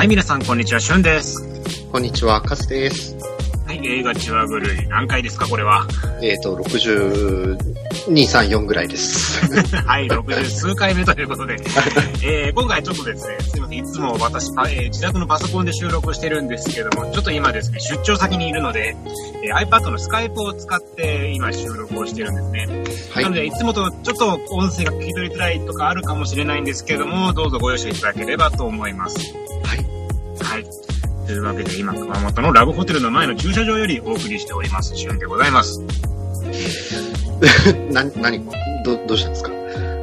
[0.00, 1.86] はい、皆さん、こんにちは、しゅんです。
[1.92, 3.18] こんにちは、カズです。
[3.66, 4.88] はい、映画チワグルイ。
[4.88, 5.86] 何回ですか、これは？
[6.22, 7.58] えっ、と、62、
[8.06, 9.44] 3、4ぐらいです。
[9.84, 11.56] はい、60数回目ということで、
[12.24, 18.96] えー、今回ちょっとですね、すいません、いつも私、パえー自宅のパソコンで収録してるんですけども、ちょっと今ですね、出張先にいるので、
[19.44, 22.84] えー iPad のスカイプを使って今収録をしてるんですね。
[23.12, 23.36] はいなの。
[23.36, 29.18] で、いつもとちょっと音声が聞き取りづらいとかあるかもしれないんですけども、どうぞご容赦いただければと思います。
[29.62, 29.76] はい。
[29.76, 29.89] はい。
[31.30, 35.80] というわけで、今、熊本のラブホテルの前の駐車場よりお送りしております、しゅんでございます。
[37.92, 38.44] な、何、
[38.84, 39.50] ど、どうしたんですか？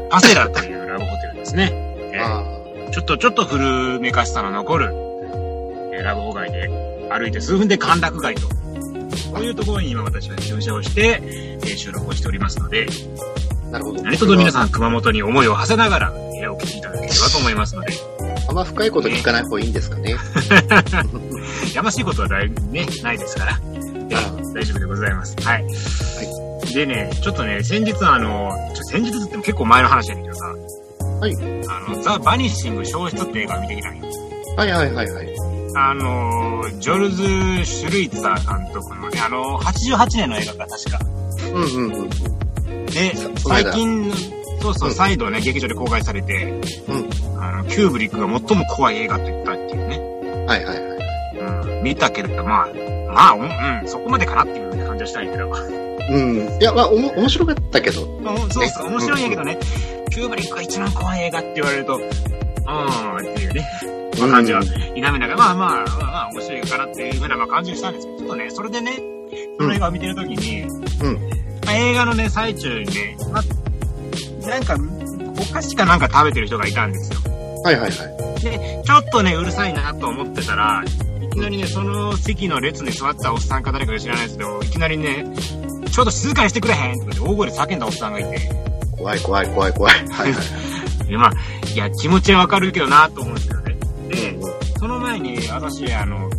[0.09, 1.71] パセラというラブホテルですね。
[2.13, 2.43] えーあ
[2.93, 4.89] ちょっと、ちょっと古めかしさの残る、
[5.93, 6.69] えーラブホ街で
[7.11, 8.47] 歩いて数分で歓楽街と。
[8.47, 8.53] こ
[9.41, 12.87] ういうところに今私は駐車をして、えー収録をしておりますので、
[13.67, 14.01] あ、なるほど。
[14.01, 17.91] 何卒皆さん熊本に思いを馳せながら、えーお聞きいただければと思いますので、
[18.47, 20.15] あんま深いこと聞かない方がいいんですかね。
[21.75, 23.59] やましいことはだい、ね、ないですから、
[24.09, 25.35] えあー大丈夫でございます。
[25.43, 25.65] はい。
[26.73, 28.51] でね、ちょっとね、先日あの、
[28.89, 30.45] 先日っても結構前の話やねんけどさ、
[31.19, 31.33] はい。
[31.67, 34.05] あの、ザ・バニッシング消失って映画見てきたんよ。
[34.55, 35.27] はいはいはいはい。
[35.75, 37.23] あの、ジョルズ・
[37.65, 40.99] シュルイツァー監督のね、あの、88年の映画が確か。
[41.53, 42.09] うんうんうん。
[42.87, 44.11] で最近、
[44.61, 46.45] そうそう、うん再度ね、劇場で公開されて、
[46.87, 47.41] うん。
[47.41, 49.99] あの、キューブリックが最も怖い映画と言ったっていうね。
[50.47, 50.97] はいはいはい。
[51.77, 52.67] うん、見たけれど、まあ、
[53.13, 55.51] まあ、うん、うん、そこまでかなっていう感じはしたんやけど。
[56.09, 56.37] うん。
[56.59, 58.05] いや、まあ、おも、面白かったけど。
[58.05, 59.59] うんそうそう、面白いんやけどね、
[60.09, 63.69] キューブリックが一番怖い映画って言われると、うーん、っていうね、
[64.19, 68.99] まあ、感じは否めながら、まあまあ、まあまあ、面白いかなっていうふうなまあ感じがしたんですけど、ちょっとね、それでね、
[69.59, 71.13] その映画を見てるときに、うん。
[71.65, 73.43] まあ、映画のね、最中にね、まあ、
[74.47, 74.75] なんか、
[75.39, 77.19] お菓子かなんか食べてる人がいたんですよ。
[77.63, 78.41] はいはいはい。
[78.41, 80.83] で、ちょっとね、うるさいなと思ってたら、
[81.21, 85.25] いきなりね、その席の列に座ったおっさんか誰か知らないですけど、いきなりね、
[85.91, 88.39] ちょっと静かにしてくれへんって大声で叫んだおっさんがいて、
[88.97, 89.93] 怖い怖い怖い怖い。
[89.93, 90.41] はいは
[91.05, 91.07] い。
[91.07, 91.33] で、まあ、
[91.73, 93.77] いや、気持ちはわかるけどなと思うんですけどね。
[94.09, 96.29] で、うその前に、私、あの、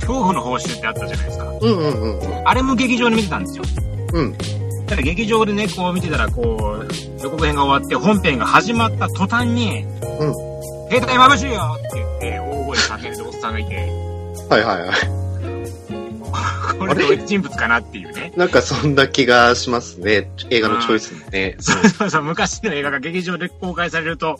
[0.00, 1.44] 恐怖の報酬ってあったじゃないですか。
[1.44, 2.48] んうんうんうん。
[2.48, 3.64] あれも劇場で見てたんですよ。
[4.12, 4.34] うん。
[4.86, 10.34] ただ劇場でね、こう見てたら、こう、予告編が終わって本編が始まった途端に、うん。
[10.90, 13.76] 携帯眩しいよって言って、大声で叫んでるおっさんがいて、
[14.50, 15.24] はいはいはい。
[16.78, 18.32] これどういう人物かなっていうね。
[18.36, 20.30] なんかそんな気がしますね。
[20.50, 21.56] 映画のチョイスもね。
[21.60, 24.38] そうそうそう、昔の映画が劇場で公開されると、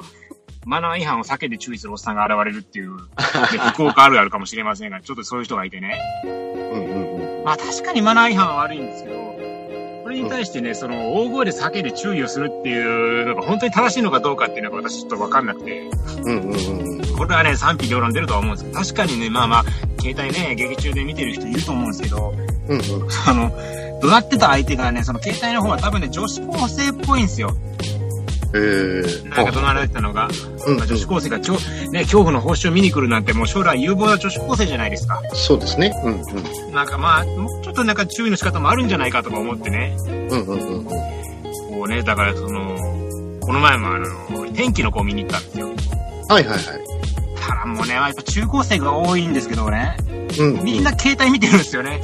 [0.66, 2.97] マナー違反を避けて注意するおっさんが現れるっていう、
[3.53, 5.99] で 福岡あるあるかもしれませんが、ちょっとそういう人がいてね。
[6.25, 7.44] うんうんうん。
[7.44, 9.34] まあ確かにマナー違反は悪いんですけど、こ
[10.15, 15.81] れに対してね、その大声で避けて注意をするっていうのが本当に正しいのかどうかっていうのが私ちょっとわかんなくて、
[16.25, 17.17] うんうんうんうん。
[17.17, 19.65] これはね、賛否両論出るとは思うんですけど、確かにね、まあまあ、
[20.01, 22.35] 携帯ね、劇中で見てる人いると思うんですけど、
[22.69, 23.09] うんうん。
[23.27, 23.51] あの、
[24.01, 27.51] 怒鳴ってた相手がね、その携帯の方は多分ね、女子高生っぽいんですよ。
[28.55, 29.29] えー。
[29.29, 30.29] なんか怒鳴られてたのが、
[30.67, 31.55] うんまあ女子高生がちょ、
[31.91, 35.21] ね、恐怖の報酬を見に来るなんてもう将来有望な女子高生じゃないですか。
[35.35, 35.93] そうですね。
[36.05, 36.73] うんうん。
[36.73, 39.97] なんかまあ、もうちょっとなんか注意の仕方もあるんじゃないかとか思ってね。
[40.07, 40.85] うんうんうんうん。
[40.85, 40.93] こ
[41.87, 42.77] うね、だからその、
[43.41, 45.69] この前もあの、天気の子を見に行ったんですよ。
[46.29, 46.61] はいはいはい。
[47.41, 49.97] ただもうね、やっぱ中高生が多いんですけどね、
[50.39, 50.65] うん、うん。
[50.65, 52.01] みんな携帯見てるんですよね。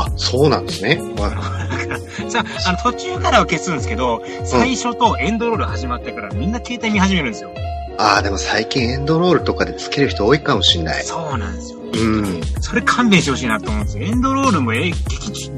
[0.00, 1.00] あ、そうなんですね。
[1.16, 1.30] は
[2.28, 7.50] さあ、あの、途中からは消すんですけど、最初とエンドロール始まってからみんな携帯見始めるんですよ。
[7.50, 7.52] い。
[7.98, 11.04] ああ、でも最近エンドロールとかでつける人多いかもしんない。
[11.04, 11.78] そうなんですよ。
[11.92, 12.40] うん。
[12.60, 14.04] それ勘弁してほしいなと思うんですよ。
[14.04, 15.50] エンドロールもえ劇中、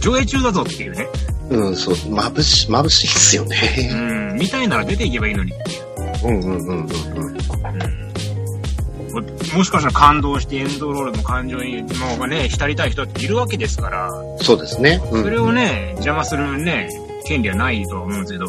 [0.00, 1.06] 上映中だぞっていうね。
[1.50, 4.34] うん、そう、眩し、眩しいっすようね。
[4.34, 5.52] ん、見たいなら出ていけばいいのに。
[6.24, 7.29] うんうんうんうんうん。
[9.52, 14.10] ももしかしたら感動してエンドロールの感情にもうね、浸りたい人っているわけですから、
[14.40, 15.00] そうですね。
[15.12, 15.22] うん。
[15.22, 16.88] それをね、邪魔するね、
[17.26, 18.46] 権利はないとは思うんですけど、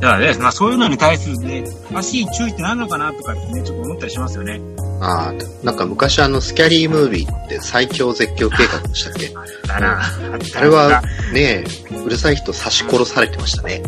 [0.00, 4.60] だからね、まあそういうのに対するね、正しい注意って何なのかなとかってね、ちょっと思ったりしますよね。
[5.00, 9.28] ああ、なんか昔あの、スキャリームービーって最強絶叫計画でしたっけ？
[9.66, 11.02] だな、あったあれは、
[11.32, 11.64] ね
[12.04, 13.82] うるさい人刺し殺されてましたね。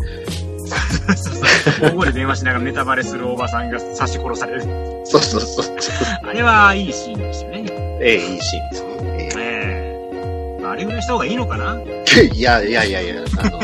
[1.80, 4.62] 大声で電話しながらネタバレするおばさんが刺し殺される。
[5.04, 5.76] そうそうそう。
[6.22, 7.64] あれはいいシーンでしたね。
[8.00, 9.30] ええ、いいシーンですね。
[9.36, 11.78] ええあれぐらいした方がいいのかな？
[11.86, 13.58] え えいやいやいやいや、あの、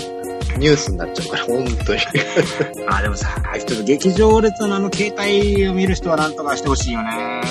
[0.58, 2.00] ニュースになっちゃうから、本当に。
[2.88, 3.28] あ、でもさ、
[3.66, 7.42] ちょっと劇場列のあの携帯を見る人はなんとかしてほしいよね。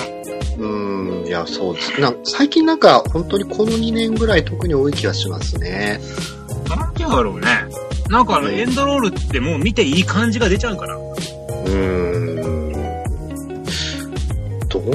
[0.58, 2.00] うーん、いや、そうです。
[2.00, 6.00] な最近なんか、本当にこの2年ぐらい特に多い気がしますね。
[6.68, 7.46] なんて言うんだろうね。
[8.12, 10.96] なんかあの、うんエンドロールってもう見ていい感じが出ちゃうから。
[10.96, 12.02] うーん。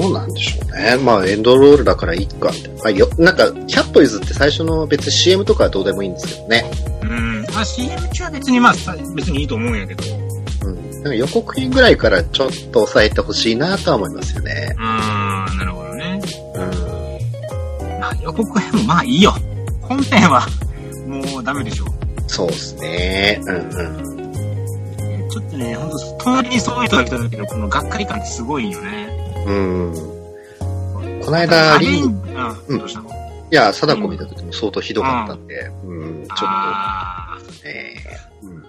[0.06, 0.96] うなんでしょうね。
[1.02, 2.82] まあ、エンドロールだからいいか、みたいな。
[2.82, 6.70] まあ、よ、なんか、100歩譲って最初の別に CM とかはどうでもいいんですけどね。
[7.02, 7.42] うん。
[7.54, 10.04] まあ CM 中は別にまあさ別にいいと思うんやけど。
[10.64, 10.90] うん。
[10.90, 14.74] なんか予告編ぐらいからちょっと抑えてほしいなとは思いますよね。
[14.76, 16.20] うーん、なるほどね。
[16.54, 18.00] うん。
[18.00, 19.34] まあ予告編もまあいいよ。
[19.82, 20.46] 本編は
[21.06, 21.97] もうダメでしょ。
[22.38, 23.40] そうですね。
[23.42, 25.28] うんうん。
[25.28, 29.44] ちょっとね、ほんと、隣にそういう人が来た時のこのがっかり感ってすごいよね。
[29.44, 29.92] うん。
[31.24, 33.10] この間、リン、いうん、どうしたの？
[33.50, 38.62] や、貞子見た時も相当ひどかったんで、うん、ちょっあと、えーうん。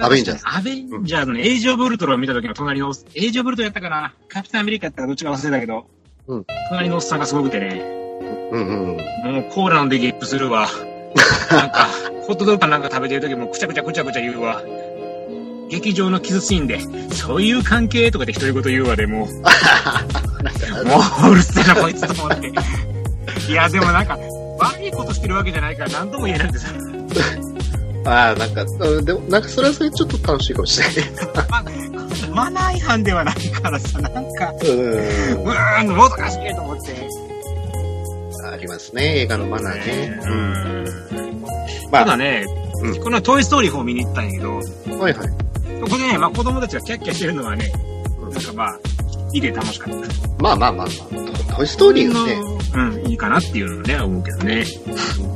[0.00, 4.14] ーアベンジャーズアベンジャーズのエイジオブウルトロンを見た時の隣のエイジオブウルトロンやったかな？
[4.28, 5.86] カピタンアメリカやったかどっちか忘れたけど、
[6.28, 7.78] うん隣のおっさんがすごくてね、
[8.52, 8.72] うんう
[9.30, 9.34] ん。
[9.34, 10.66] もうコーラ飲んでゲップするわ。
[11.50, 11.88] なんか、
[12.26, 14.62] ホットドッグかなんか食べてる時もくちゃくちゃくちゃくちゃ言うわ。
[15.68, 16.80] 劇場のキスシーンで、
[17.14, 19.26] そういう関係とかで独り言言うわでもう、
[20.86, 22.52] もううるせえなこいつと思って。
[23.48, 24.18] いや、でもなんか、
[24.58, 26.68] 悪いことしてるわけじゃないから何とも言えなくてさ。
[28.06, 30.94] ああ、なんか、うんでも、なんかそれはそれちょっと楽しいかもしれない。
[32.30, 34.68] ま、マナー違反ではないからさ、なんか、うん。
[34.68, 37.25] うーん、もどかしいと思って。
[38.50, 40.20] ありますね、映画のマナーね。
[40.22, 40.34] う。
[40.34, 41.42] ん。
[41.90, 42.44] まあ、ただね、
[42.82, 44.56] うんこのトイストーリー4見に行ったんやけど、
[44.98, 45.28] はいはい。
[45.80, 47.72] ここでね、まあ子供たちがキャッキャしてるのはね、
[48.20, 48.78] うんなんかまあ、
[49.32, 50.42] いいで楽しかった。
[50.42, 52.40] まあまあまあまあ、トイストーリーはね、
[52.74, 54.64] うん、いいかなっていうのはね、思うけどね。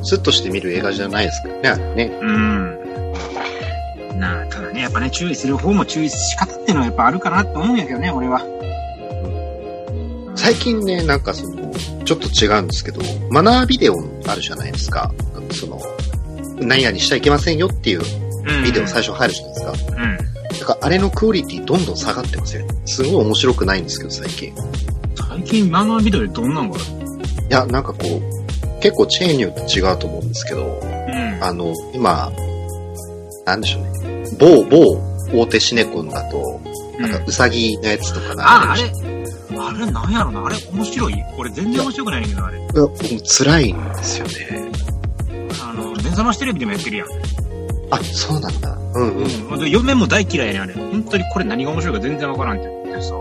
[0.02, 2.18] スッとして見る映画じゃないですからね、ね。
[2.20, 2.80] うん。
[4.18, 8.42] なあ、ただね、やっぱね、注意する方も注意仕方っていうのはやっぱあるかなと思うんやけどね、俺は。
[10.36, 11.59] 最近ね、なんかその、
[12.05, 13.00] ちょっと違うんですけど、
[13.31, 13.96] マナービデオ
[14.26, 15.12] あるじゃないですか。
[15.52, 15.81] その、
[16.61, 18.64] 何々しちゃいけませんよっていううん。
[18.64, 19.72] ビデオ最初入るじゃないですか。
[19.96, 20.17] うん。
[20.61, 22.75] だからあれのクオリティどんどん下がってますよね。
[22.87, 24.49] すごい面白くないんですけど、最近。
[24.49, 24.52] い
[25.17, 26.84] 最近マナービデオでどんなんがある？
[27.50, 31.44] や、なんかこう、結構チェーンによって違うと思うんですけど、うん。
[31.44, 32.32] あの、今、
[33.46, 34.25] なんでしょうね。
[34.38, 36.61] 某、某大手シネコンだと、
[36.99, 39.09] なんかウサギのやつとかあ、あ流れれ、
[39.70, 41.14] あれなんやろな、あれ面白い？
[41.38, 42.58] 俺全然面白くないねんけど、あれ。
[42.58, 42.90] いやもう
[43.25, 44.70] 辛いんですよね。
[45.62, 47.08] あの、目覚ましテレビでもやってるやん。
[47.93, 48.76] あ、そうなんだ。
[48.94, 49.25] うんうん。
[49.52, 49.61] うん。
[49.61, 50.75] で嫁も大嫌いやねん、あれ。
[50.75, 53.14] 本当にこれ何が面白いか全然わからんって言ってさ。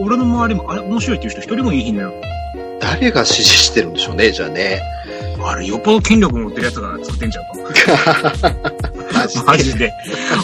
[0.00, 2.12] 俺の周りも、あれ面白いっていう人一人もいいひんのよ。
[2.80, 4.80] 誰が支持してるんでしょうね、じゃあね。
[5.42, 8.62] あれ、よっぽど権力持ってるやつが作ってんちゃうか。
[9.46, 9.92] マジで。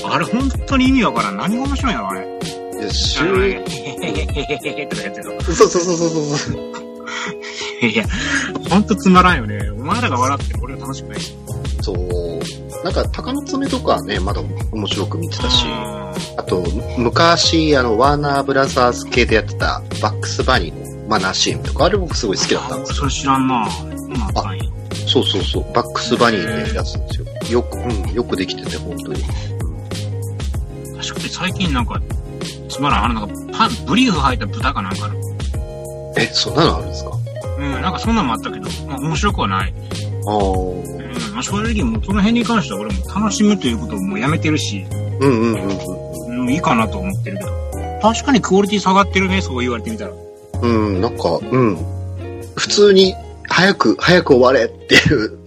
[0.05, 1.37] あれ、本当に意味わからん。
[1.37, 2.21] 何が面白いんやろ、あれ。
[2.21, 2.83] で。
[2.83, 3.25] いや、週
[4.07, 5.41] へへへへへへとかやってるの。
[5.43, 7.87] そうそうそうそうそう。
[7.87, 8.05] いや、
[8.71, 9.71] ほんとつまらんよね。
[9.71, 11.35] お前らが笑っても俺は楽しくないし。
[11.83, 12.85] そう。
[12.85, 14.43] なんか、鷹の爪とかはね、まだ
[14.73, 16.63] 面白く見てたし、ああと、
[16.99, 22.95] 昔、あの、ワーナーブラザーズ系でやってた、バックスバニーのマナー CM とか、あれ僕すごい好きだったんですよ。
[22.97, 23.69] それ知らんなあ。
[25.07, 27.09] そうそうそう、バックスバニーのやつで
[27.45, 27.61] すよ。
[27.61, 29.23] よく、うん、よくできてて、本当に。
[30.97, 32.01] 確かに最近なんか、
[32.77, 35.17] つまらん、あの、なんか、パン、ブリーフ履いた豚かなんかある。
[36.19, 37.11] え、そんなのあるんですか？
[37.59, 39.75] うん、なんかそんなんもあったけど、まあ面白くはない。
[40.27, 40.37] ああ。
[40.37, 44.85] うん、まあ正直もうその辺に関しては俺も楽しむということをもうやめてるし、
[45.21, 45.69] うんうんうん
[46.29, 46.41] うん。
[46.41, 47.51] うん、いいかなと思ってるけど。
[48.03, 50.13] 確かにクオリティ下がってるね、そう言われてみたら。
[50.63, 51.77] うん、なんか、うん。
[52.57, 53.15] 普通に、
[53.49, 55.39] 早く、早く終われっていう。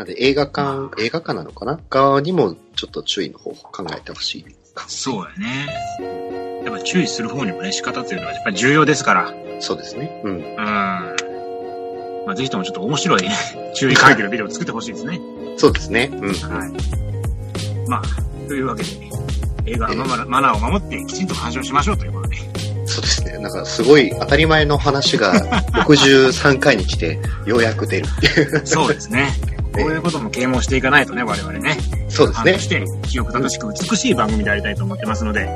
[0.00, 4.86] なんで映画館、映画館なのかな側にもちょっと注意の方法考えてほしいか。
[4.88, 6.62] そうやね。
[6.64, 9.34] やっぱ注意する方にもね、仕方っていうのはやっぱり重要ですから。
[9.58, 10.22] そうですね。
[10.24, 10.36] うん。
[10.36, 10.56] うん。
[10.56, 13.28] まあ、ぜひともちょっと面白い
[13.76, 15.20] 注意喚起のビデオを作ってほしいですね。
[15.58, 16.10] そうですね。
[16.14, 16.32] うん。
[16.32, 16.70] はい。
[17.86, 18.02] まあ、
[18.48, 18.88] というわけで、
[19.66, 22.36] 映画のマナマナーを守ってきちんと鑑賞しましょうということで。
[22.86, 23.38] そうですね。
[23.38, 25.34] なんかすごい当たり前の話が
[25.86, 28.62] 63回に来てようやく出るっていう。
[28.66, 29.32] そうですね。
[29.72, 31.76] こういうことも啓蒙していかないとね、我々ね。
[32.08, 32.58] そうですねそ。
[32.60, 35.48] して、記憶正しく美しい番組でありたいと思ってますので、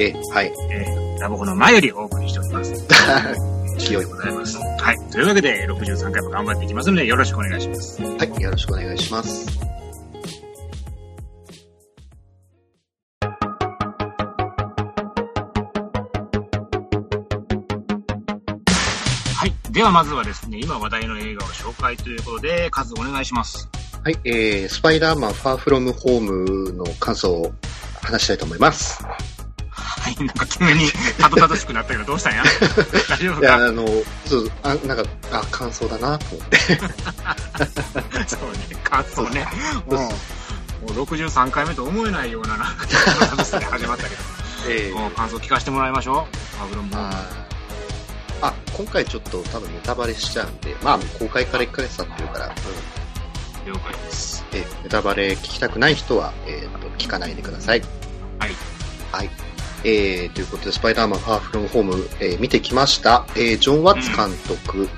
[0.00, 0.52] え、はい。
[0.70, 2.86] えー、ラボコの前よりお送りしております。
[3.78, 4.58] 清いでございます。
[4.58, 4.96] はい。
[5.10, 8.02] というわけで、63回も頑張っていきますので、よろしくお願いします。
[8.02, 8.42] はい。
[8.42, 9.73] よろしくお願いします。
[19.74, 23.68] ではまずはですね、今話題の映画を紹介ということで、数お願いします。
[24.04, 24.16] はい。
[24.24, 27.52] えー、スパイダーマンファーフロムホームの感想を
[28.00, 29.02] 話したいと思います。
[29.02, 30.16] はい。
[30.16, 32.44] なんか急にたどたどしくなったけど、どうしたんや？
[33.10, 33.84] 大丈夫いや、かあの、
[34.26, 36.58] そう、あ、なんか、あ、感想だなと思って。
[38.30, 38.80] そうね。
[38.84, 39.44] 感想ね。
[39.88, 42.86] もう、もう63回目と思えないような、なんか、
[43.72, 44.22] 始まったけど。
[44.68, 46.58] ええもう感想聞かせてもらいましょう。
[46.58, 47.43] パブロンボーム。
[48.76, 54.44] 今回ちょっと多分ネタバレしちゃうんで、まあ公開から1ヶ月経ってるから、うん、了解です。
[54.52, 57.80] えネタバレ聞きたくない人は、えー、あと聞かないでください。
[58.38, 58.50] はい。
[59.12, 59.30] はい。
[59.84, 63.26] えー、ということで、スパイダーマンファーフロムホーム、えー見てきました。
[63.36, 64.88] えー、ジョン・ワッツ監督、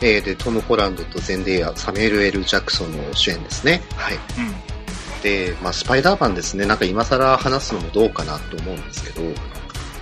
[0.00, 3.82] えーで、トム・ホランドとゼンデイヤ、サミュエル・エル・ジャクソンの主演ですね。
[3.96, 4.14] はい。
[4.14, 5.20] うん。
[5.22, 9.22] で、まあ、スパイダーマンですね、なんか今更話すのもどうかなと思うんですけど、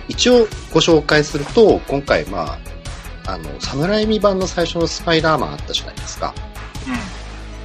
[0.07, 2.59] 一応ご紹介すると、今回、まあ、
[3.25, 6.33] あの、サムライミ版の最初のスパイダーマンあったじゃないですか。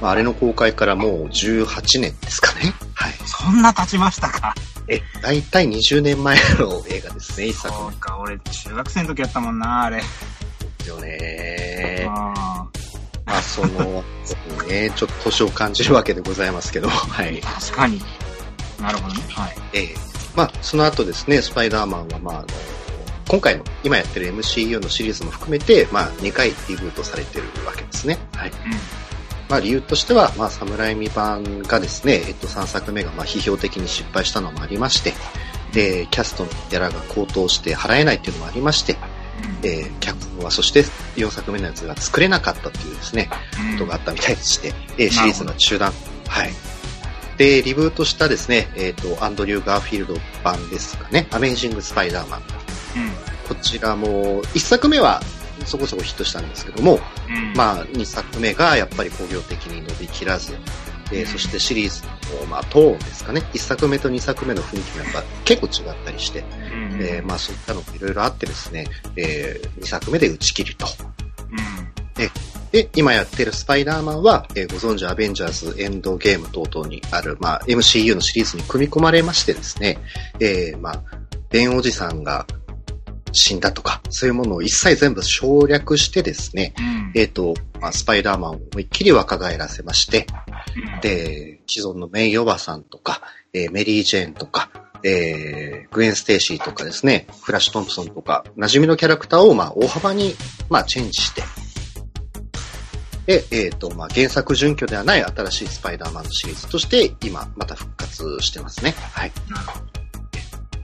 [0.01, 2.73] まあ、あれの公開からもう18年ですかね。
[2.93, 3.13] はい。
[3.25, 4.53] そんな経ちましたか
[4.87, 9.97] え、だいたい20年前の映画ですね、一作そうか、俺中学生の時やったもんな、あれ。
[9.97, 10.03] で
[10.83, 12.07] すよね。
[12.09, 12.65] あ
[13.25, 14.03] まあ、その、
[14.69, 17.41] ね、ちょっと年を感じるわけでございますけど、はい。
[17.43, 18.01] あ、確かに。
[18.79, 19.21] なるほどね。
[19.29, 19.55] はい。
[19.73, 19.95] ええ
[20.35, 22.47] まあ、その後ですね、スパイダーマンは、まあ、あの、
[23.27, 28.17] 今回の、今やってる MCU のシリーズも含めて、まあ、2回リブートされてるわけですね。
[28.33, 28.51] はい。
[29.49, 35.13] まあ、理由としては、まあ、サムライミ版がですね、えっと、3作目が、まあ、批評的に失敗したのもありまして、
[35.73, 39.69] で、キャストのギャラが高騰して払えないっていうのもありまして、うん。
[39.69, 40.83] えー、脚本は、そして
[41.15, 43.29] 4作目のやつが作れなかったというですね、
[43.71, 45.93] うんことがあったみたいでして、えーシリーズの中断。
[46.27, 46.51] はい。
[47.37, 52.41] で、リブートしたですね、えっ、と、アンドリュー・ガーフィールド版ですかね、アメイジング・スパイダーマン。
[52.41, 52.66] うん。
[53.47, 55.21] こちらも、1作目は
[55.65, 57.53] そこそこヒットしたんですけども、うん。
[57.55, 60.53] まあ、2作目がやっぱり工業的に伸びきらず、
[61.11, 62.03] えそしてシリーズ
[62.41, 66.99] の、まあ、トーンですかね、1作目と2作目の雰囲気がやっぱ結構違ったりして、うん。
[67.01, 70.87] えーまあそういったのもいろいろあってですね、え2作目で打ち切りと。
[71.51, 71.87] うん。
[72.71, 79.99] で、今やってるスパイダーマンは、えーご存知アベンジャーズエンドゲーム等々にある、まあ MCU のシリーズに組み込まれましてですね、
[80.39, 81.03] えーまあ、
[81.49, 82.45] ベンおじさんが
[83.31, 87.11] 死んだとか、そういうものを一切全部省略してですね、うん。
[87.15, 90.27] えっ、と、まあ、スパイダーマンを思いっきり若返らせまして、
[90.93, 93.21] うん、で、既存のメイおばさんとか、
[93.53, 94.69] えーメリー・ジェーンとか、
[95.03, 100.35] えーグウェン・ステイシーとかですね、フラッシュ・トンプソンとか、馴染みのキャラクターを、まあ、大幅に、
[100.69, 101.43] まあ、チェンジして、
[103.27, 108.95] で、えっ、と、まあ、原作準拠ではない新しいスパイダーマンのシリーズとして、今、また復活してますね。
[109.11, 109.31] はい。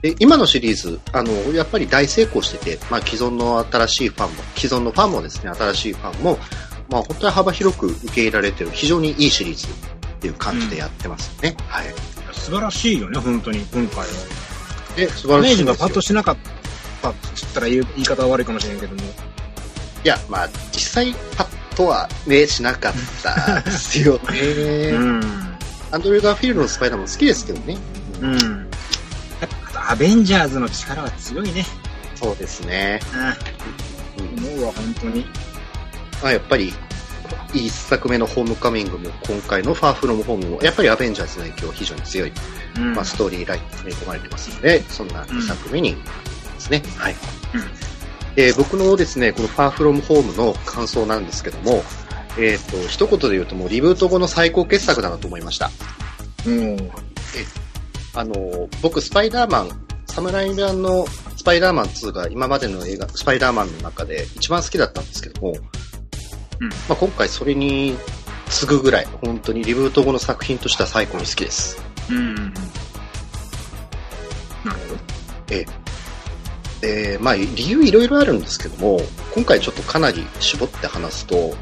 [0.04, 6.38] で、今のシリーズ、あの、やっぱり大成功してて、まあ、既存の新しいファンも、既存のファンもですね、新しいファンも、
[6.90, 9.70] まあ、本当に幅広く受け入れられてる、非常にいいシリーズっ
[10.20, 11.56] ていう感じでやってますね。
[11.68, 11.86] はい。
[12.34, 14.04] 素晴らしいよね、本当に、今回は。
[14.94, 16.00] で、素イメー晴らしいんですよジがパッと。
[16.02, 16.36] しなかっ
[17.00, 19.02] たって言ったら言い方は悪いかもしれんけども。
[19.02, 19.04] い
[20.06, 22.92] や、まあ、実際、パッとはね、しなかっ
[23.22, 24.90] たですよね。
[24.92, 25.22] ん。
[25.92, 27.78] アンドリュー・ガーフィールドのスパイダーも好きですけどね。
[28.20, 28.73] うん。
[29.88, 31.64] アベンジャーズの力は強いね。
[32.14, 33.00] そうですね。
[33.16, 33.64] うん
[34.38, 35.24] 思うわ、本当に。
[36.22, 36.72] まあ、やっぱり、
[37.52, 42.32] 一作目のホームカミングも、今回のファーフロムホームも、やっぱりアベンジャーズの影響は非常に強い、
[42.76, 42.94] うん。
[42.94, 46.00] まあ、ストーリーラインに組み込まれてますので、そんな2作目にで
[46.58, 46.82] すね。
[46.96, 47.12] はい。
[47.54, 47.94] うん
[48.36, 51.84] えー僕のですね、このファーフロムホームの感想なんですけども、
[52.36, 55.70] えっ、と、一言で言うともうリブート後の最高傑作だなと思いました。
[56.44, 56.76] うん。
[58.14, 61.06] あの、僕、スパイダーマン、サムライ版の
[61.36, 65.50] スパイダーマン2が今までの映画、スパイダーマンの中で一番好きだったんですけども、
[66.60, 67.96] うんまあ、今回それに
[68.48, 71.82] 次ぐぐらい、本当にリブート後の作品としては最高に好きです。
[72.08, 72.34] うん。
[72.34, 72.42] な
[74.72, 75.14] るほど。
[76.80, 79.00] で、まあ、理由いろいろあるんですけども、
[79.34, 81.54] 今回ちょっとかなり絞って話すと、もう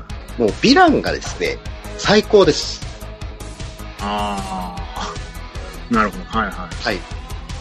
[0.46, 1.58] ヴィランがですね、
[1.96, 2.82] 最高です。
[4.00, 4.81] ああ。
[5.92, 6.24] なるほど。
[6.24, 6.96] はいははい。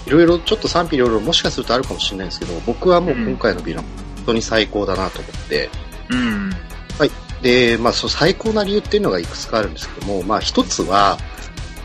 [0.08, 5.70] いろいろちょっと賛否両論もしかするとあるかもしれないですけど、僕はもう今回のヴィラン、本当に最高だなと思って、
[6.10, 6.14] い。
[6.14, 6.52] うん。
[7.42, 11.18] で、まあ、その最高な理由っていうのがいくつかあるんですけども、まあ、一つは、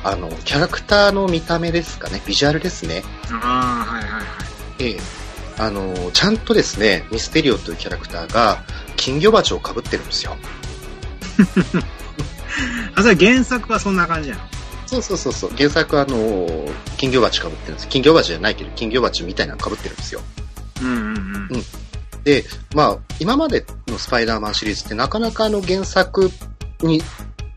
[0.05, 3.03] あの、キャラクターの見た目ですかね、ビジュアルですね。
[3.31, 4.25] ああ、はいはいはい。
[4.81, 5.01] ええ。
[5.59, 8.63] あの、ちゃんとですね、ミステリオというキャラクターが、
[8.97, 10.37] 金魚鉢を被ってるんですよ。
[12.95, 14.39] あ、それ原作はそんな感じやん。
[14.87, 15.51] そうそうそうそう。
[15.57, 17.89] 原作はあの、金魚鉢被ってるんです。
[17.89, 20.21] 金魚鉢じゃないけど、金魚鉢みたいなの被ってるんですよ。
[20.83, 22.25] うんうんうん。
[22.25, 26.31] で、まあ、今までのスパイダーマンシリーズってなかなかあの原作
[26.83, 27.03] に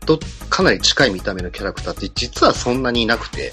[0.06, 0.18] と
[0.48, 3.52] かなり近い見た目のキャラクターって実はそんなにいなくて、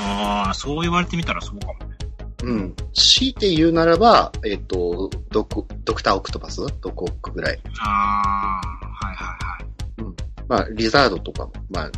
[0.00, 1.96] ああ、そう言われてみたらそうかもね。
[2.42, 2.76] うん。
[2.94, 6.60] 強いて言うならば、えっ、と、ドク、ドクターオクトパス？
[6.80, 7.60] ドコオクぐらい。
[7.80, 10.14] ああ、はいはいはい。
[10.48, 11.90] まあ、リザードとかも、まあ、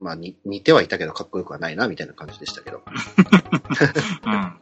[0.00, 2.82] まあ、に似てはいたけどかっこよくはないな、みたいな感じでしたけど。
[4.24, 4.32] うん。
[4.32, 4.54] ま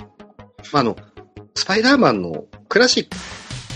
[0.73, 0.97] あ、あの、
[1.55, 3.09] スパイダーマンのクラシッ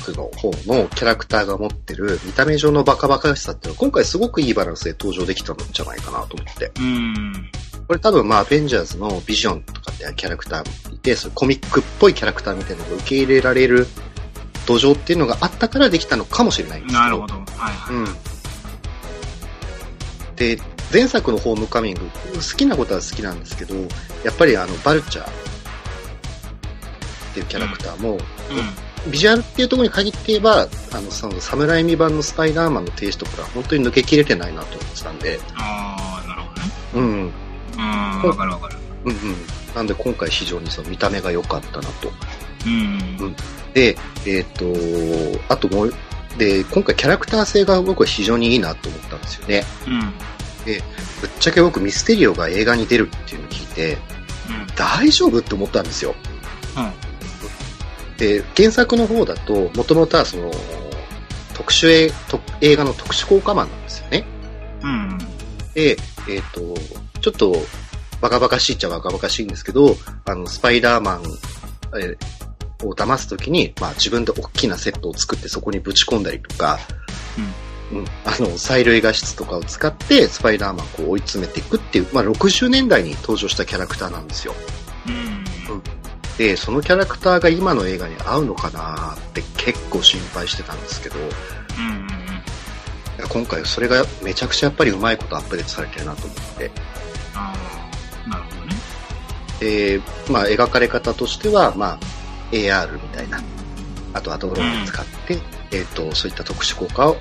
[0.05, 6.73] クの方のキャラクターが持ってる見た目上のバカバカしさっていうのは今回すごくいいバランスで登場できたんじゃないかなと思って。
[6.79, 7.51] うん。
[7.87, 13.87] これ多分まあ、アベンジャーズのビジョンとかってキャラクターいて、そコミックっぽいキャラクターみたいなのが受け入れられる
[14.67, 17.01] 土壌っていうのがあったからできたのかもしれないんですけど。
[17.01, 17.35] なるほど。
[17.35, 17.97] はい、はい。
[17.97, 18.07] うん。
[20.37, 20.59] で、
[20.93, 22.01] 前作のホームカミング、
[22.35, 23.75] 好きなことは好きなんですけど、
[24.25, 25.33] やっぱりあの、バルチャーっ
[27.35, 35.41] ていうキャラクターも、うんうん、ビジュアルっていうところに限って言えば、あの、その、サムライミ版のスパイダーマンの停止とか本当に抜けきれてないなと思ってたんで。
[35.57, 36.69] ああ、なるほどね。
[36.95, 37.33] うん。
[38.23, 38.79] うん、わかるわかる。
[39.05, 39.37] うんうん。
[39.75, 42.11] なんで今回非常にその見た目が良かったなと。
[42.67, 43.27] うん。
[43.27, 43.37] うん。
[43.73, 45.95] で、えっ、ー、と、あともう、
[46.37, 49.65] で、今回キャラクター性が僕は非常にいいなと思ったんですよね。
[49.87, 50.13] うん。
[50.65, 50.83] で、
[51.21, 56.15] ぶっちゃけ僕ミステリオが映画に出るっていうのを聞いて、うん、大丈夫って思ったんですよ。
[56.77, 58.17] うん。
[58.17, 60.51] で、原作の方だと、もともとはその、
[61.55, 62.11] 特殊映
[62.61, 64.25] 映画の特殊効果マンなんですよね。
[64.83, 65.19] うん。
[65.75, 65.97] で、
[66.29, 66.81] えっ、ー、と、
[67.21, 67.57] ちょっと、
[68.21, 71.23] バカバカしいっちゃバカバカしいんですけど、あの、スパイダーマン、
[71.99, 76.79] えー、を騙すときに、まあ自分で大きなセットを作ってそこにぶち込んだりとか、
[77.39, 84.55] うん、うん、あの、催涙画質とかを使ってスパイダーマンをこう追い詰めていくっていう、まあ60年代に登場したキャラクターなんですよ。
[85.07, 86.01] うん、うん
[86.41, 91.25] で、そのキャラクターが今の映画に合うのかなって結構心配してたんですけど、うん
[93.23, 96.71] うん、今回それがめちゃくちゃやっぱりうまいことアップデートされてるなと思って。
[97.35, 97.53] あ
[98.27, 98.75] あ、なるほどね。
[99.61, 101.99] で、まあ描かれ方としては、まあ
[102.53, 103.39] AR みたいな、
[104.15, 105.41] あとはドローンを使って、うん、
[105.73, 107.19] えっ、ー、と、そういった特殊効果を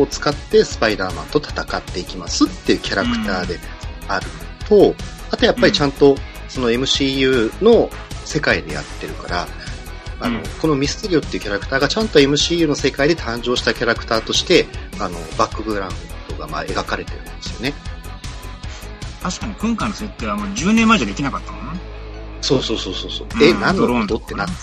[0.00, 3.58] を使ってスパイダーマンと戦っていきますっていうキャラクターで
[4.08, 4.26] ある
[4.68, 4.94] と、うん、
[5.30, 6.16] あとやっぱりちゃんと
[6.48, 7.90] その MCU の
[8.24, 9.48] 世界でやってるから、
[10.20, 14.66] あの、うん、このミステリオっていうキャラクターがちゃんと MCU の世界で誕生したキャラクターとして、
[14.98, 15.94] あの、バックグラウン
[16.30, 17.74] ドがまあ描かれてるんですよね。
[19.22, 21.74] 確かに今回の設定はもう10年前じゃできなかったもんな。
[22.40, 23.26] そうそうそうそう。
[23.34, 24.16] うん、え、何のこと？
[24.16, 24.54] ってなって。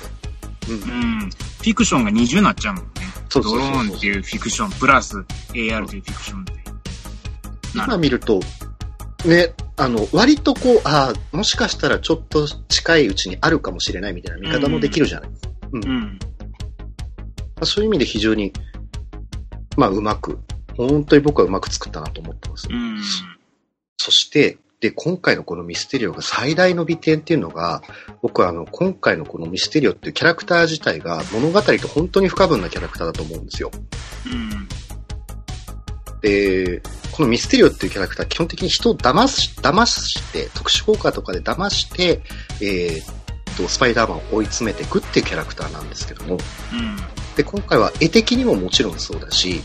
[0.69, 0.75] うん。
[0.75, 1.29] うん。
[1.29, 2.91] フィクションが20になっちゃうもんね。
[3.33, 5.17] そうそうそうドローンっていうフィクション、プラス
[5.53, 6.53] AR というフィクションで。
[7.73, 8.39] 今見ると、
[9.25, 15.49] ね、あの、割とこう、ああ、もしかしたらちょっと近いうちにあるかもしれないみたいな見方もできるじゃないですか。
[15.71, 15.83] うん。
[15.83, 16.09] うん、ま
[17.61, 18.53] あ、そういう意味で非常に、
[19.77, 20.37] まあ、うまく、
[20.77, 22.67] 本当に僕はうまく作ったなと思ってます。
[22.69, 23.01] うん、
[23.97, 27.81] そして、で、今回のこのミステリオが最大の美点っていうのが、
[28.21, 33.71] 僕はあの、今回のこのミステリオっていうキャラクター自体が物語と本当に不可分なキャラクターだと思うんですよ。
[34.25, 34.67] うん。
[36.19, 36.81] で、
[37.13, 42.21] このミステリオっていうキャラクター、基本的に人を騙し、騙して、特殊効果とかで騙して、
[42.59, 46.39] えー、と、スパイダーマンを追い詰めていくっていうキャラクターなんですけども、うん、
[47.37, 49.61] で、今回は絵的にももちろんそうだし、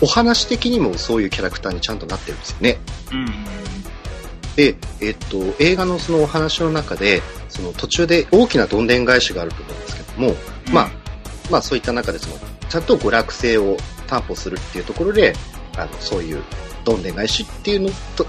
[0.00, 2.78] お話的にもそういうキャラクターにちゃんとなってるんですよね。
[3.12, 3.26] うん、
[4.56, 10.90] で、えっ、と、映画のそのお話の中で、その途中で大きなどんでん返しがあると思うんですけども、うん、まあ、
[11.50, 12.36] まあそういった中でその、
[12.68, 15.34] ちゃんと娯楽性を担保するっていうところで、
[15.76, 16.42] あの、そういう
[16.84, 18.26] どんでん返しっていうのと、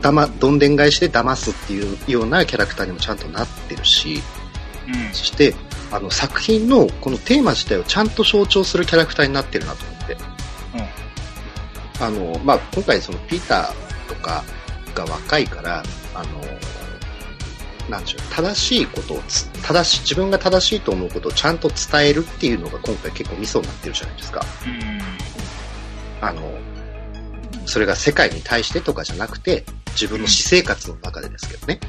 [0.00, 4.22] だま、どんでん返しで騙すっていうようなキャラクターにもちゃんとなってるし、
[4.86, 5.54] うん、そして、
[5.90, 10.14] あの、作品のこのテーマ自体をちゃんと象徴するキャラクターになってるなと思って。
[10.14, 10.16] う
[12.00, 14.42] ん、あの、まあ、今回そのピーターとか
[14.94, 15.82] が若いから、
[16.14, 16.28] あの、
[17.88, 19.22] なんでしょう、正しいことを
[19.62, 24.44] 正し、自分が正しいと思うことをちゃんと伝えるっていうのが今回結構ミソになってるじゃないですか。
[24.66, 26.58] うん、あの、
[27.66, 31.80] それが世界に対してとかじゃなくて、自分の私生活の中でですけどね。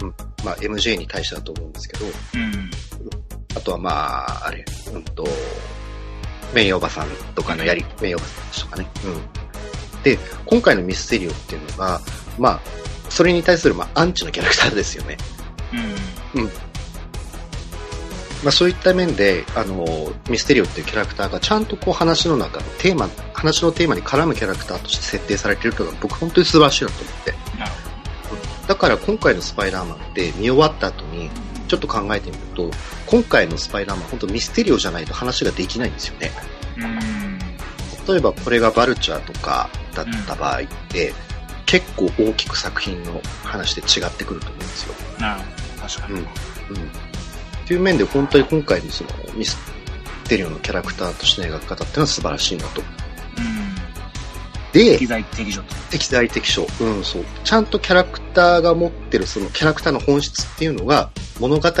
[0.00, 0.08] うん。
[0.08, 0.14] うん。
[0.44, 2.08] まあ、MJ に対してだと思うんですけど、う
[2.38, 2.70] ん。
[3.56, 5.26] あとはまあ、あれ、うんと、
[6.54, 8.88] メイおばさんとかのやり、メイおばさんとかね。
[9.04, 9.45] うん。
[10.06, 12.00] で、今回のミステリオっていうのが、
[12.38, 12.60] まあ、
[13.10, 15.16] それに対する、まあ、アンチのキャラクターですよね。
[16.34, 16.42] うん。
[16.42, 16.46] うん。
[16.46, 16.52] ま
[18.50, 19.84] あ、そういった面で、あの、
[20.30, 27.34] ミステリオっていうキャラクターがちゃんとこう話の中のテーマ、話のテーマに絡むキャラクターとして設定されているというのは僕本当に素晴らしいなと思って。
[28.68, 31.30] だから今回のスパイダーマンって見終わった後に
[31.66, 32.70] ちょっと考えてみると、
[33.06, 36.30] 今回のスパイダーマン本当ミステリオじゃないと話ができないんですよね。
[38.06, 41.12] 例えばこれがバルチャーとかだった場合って、
[41.66, 44.94] 結構大きく作品の話で違ってくると思うんですよ。
[45.18, 45.88] なるほど。
[45.88, 46.14] 確かに。
[46.14, 46.20] うん。
[46.20, 46.26] うん
[47.66, 49.58] っていう面で本当に今回のそのミス
[50.28, 52.80] テリオのキャラクターとしての描き方っていうのは素晴らしいなと。
[52.80, 55.74] うん、で、適材適所と。
[55.90, 56.66] 適材適所。
[56.80, 57.24] うん、そう。
[57.42, 61.72] ちゃんとキャラクターが持ってるそのキャラクターの本質っていうのが物語の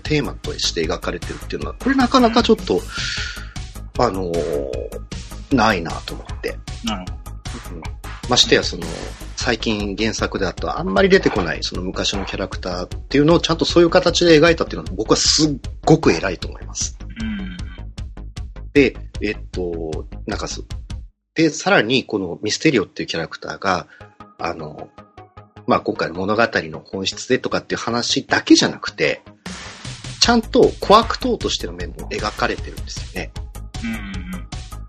[0.00, 2.80] テーマとして描かれてるっていうのは、これなかなかちょっと、
[4.00, 5.17] あのー
[5.50, 6.56] ないなと思って。
[6.84, 7.82] なるほうん
[8.28, 8.84] ましてやその、
[9.36, 16.98] 最近原作であとあんまり出てこないその昔のキャラクターっていうのをちゃんとそういう形で描いたっていうのは僕はすっごく偉いと思います。
[16.98, 17.06] ど。
[17.26, 17.56] うん。
[18.74, 20.62] で、えっと、なんかす、
[21.34, 23.86] で、さらにこのミステリオっていうキャラクターが、
[24.38, 24.90] あの、
[25.66, 29.22] まあ、今回の物語の本質でとかっていう話だけじゃなくて、
[30.20, 33.32] ちゃんと小悪党としての面も描かれてるんですよね。
[33.84, 34.07] うん。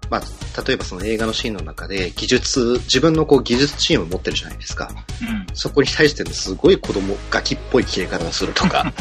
[0.09, 0.21] まあ、
[0.65, 4.91] 例えばその映画のシーンの中で技術、自分のこう技術チームを持ってるじゃないですか。
[5.21, 5.55] うん。
[5.55, 8.91] そこに対してのすごい子供、ガキっぽい切れ方をするとか。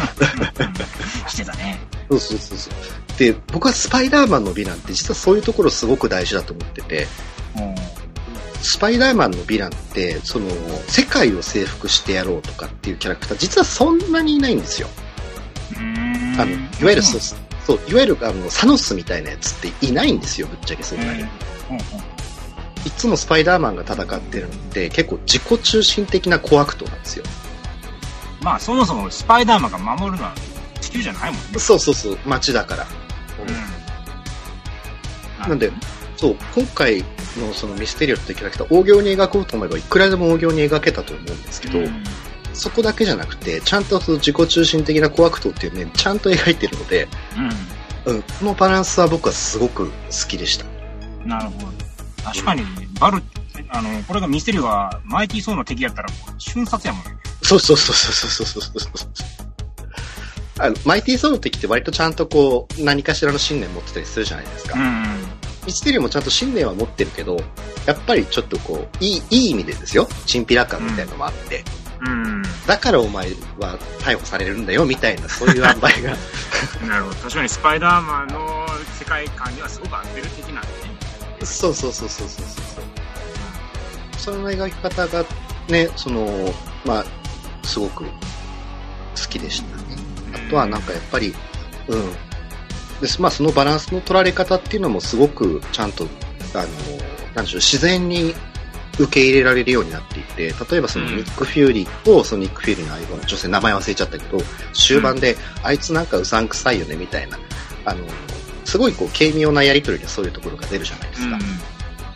[1.29, 1.79] してたね。
[2.11, 3.18] そうそうそうそう。
[3.18, 7.07] で、僕はスパイダーマンのヴィランって実はそういうところすごく大事だと思ってて、
[7.57, 7.75] うん。
[8.62, 10.49] スパイダーマンのヴィランって、その、
[10.88, 14.88] 世界を征服してやろうとかっていうキャラクター、実はそんなにいないんですよ。
[15.79, 16.37] うん。
[16.38, 17.21] あの、いわゆるそう、
[17.68, 21.20] そう、いわゆるあの、サノスみたいなやつっていないんですよ、ぶっちゃけそんなに。
[21.20, 21.26] うん。
[21.26, 21.31] い
[22.96, 27.24] つもスパイダーマンが戦ってるのって結構自己中心的な小悪党なんですよ。
[28.40, 30.35] まあ、そもそもスパイダーマンが守るのは
[30.81, 31.59] 地球じゃないもんね。
[31.59, 32.87] そうそうそう、街だから。
[35.42, 35.50] うん。
[35.50, 35.70] なんで、
[36.16, 37.04] そう、今回
[37.38, 42.02] のそのミステリオってキャラクター、大行に描こうと思えばいくらでも大行に描けたと思うんですけど、うん
[42.59, 47.09] そこだけじゃなくて、ちゃんとその自己中心的な小悪党っていう面、ちゃんと描いてるので、
[48.05, 49.92] うん、このバランスは僕はすごく好
[50.29, 50.66] きでした。
[51.23, 51.29] うん。
[51.29, 51.66] なるほど。
[52.25, 52.62] 確かに、
[52.99, 53.23] バル、
[53.71, 57.16] あの、これがミステリオがマイティーソーの敵やったら、瞬殺やもんね。
[57.42, 59.09] そうそうそうそうそうそうそうそう。
[60.61, 64.77] あの、マイティーソーの敵って割とちゃんとこう、何かしらの信念持ってたりするじゃないですか。
[64.77, 65.05] うん。
[65.64, 67.37] ミステリオもちゃんと信念は持ってるけど、
[67.87, 70.09] やっぱりちょっとこう、いい、いい意味でですよ。
[70.27, 71.64] チンピラ感みたいなのもあって。
[72.01, 72.42] うん。
[72.68, 76.16] だからお前は逮捕されるんだよ、みたいな、そういう塩梅が。
[76.87, 77.16] なるほど。
[77.16, 78.66] 確かにスパイダーマンの
[78.98, 81.46] 世界観にはすごく合ってる的なんでね。
[81.46, 82.85] そうそうそうそうそうそう。
[84.18, 85.24] その描き方が
[85.68, 86.54] ね、その、
[86.85, 87.04] まあ、
[87.66, 88.11] すごく好
[89.31, 89.83] きでしたね。
[90.35, 91.35] あとはなんかやっぱり、
[91.87, 92.12] うん。
[93.00, 93.22] です。
[93.22, 96.07] まあそのバランスの取られ方っていうのもすごくちゃんと、
[96.54, 96.66] あの、
[97.35, 98.35] なんでしょう、自然に
[98.98, 107.38] 受け入れられるようになっていて、例えばそのうんニック・フューリーとそのニック・フューリーの相棒の女性、名前忘れちゃったけど、終盤で、あいつなんかうさんくさいよね、みたいな、
[107.84, 108.04] あの、
[108.64, 111.38] すごいこう軽妙なやりとりでそういうところが出るじゃないですか。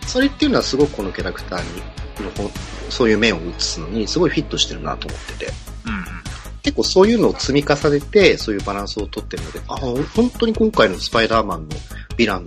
[0.06, 1.82] それっていうのはすごくこのキャラクターに、
[2.24, 2.50] の
[2.90, 5.52] そういう面を映すのにすごいフィットしてるなと思ってて。
[6.62, 11.76] 結構そういうのを積み重ねて、そういうバランスを取ってるので、あ、本当に今回のスパイダーマンの
[12.16, 12.46] ヴィラン、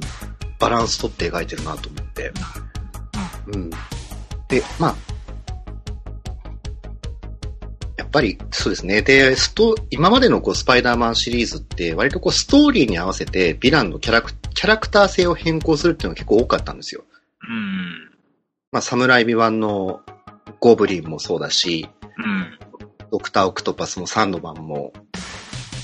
[0.57, 2.31] バランス取って描いてるなと思って。
[3.47, 3.69] うん。
[4.55, 4.95] で、まあ、
[7.97, 9.01] やっぱりそうですね。
[9.01, 17.03] で、スト、今までのこうスパイダーマンシリーズって割とこうストーリーに合わせてヴィランのキャラクキャラクター性を変更するっていうのが結構多かったんですよ。
[17.49, 18.11] うん。
[18.71, 19.99] まあ、サムライビワンの
[20.61, 22.59] ゴブリンもそうだし、うん。
[23.11, 24.93] ドクター・オクトパスもサンドマンも